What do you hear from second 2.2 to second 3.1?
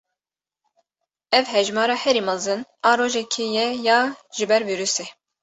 mezin a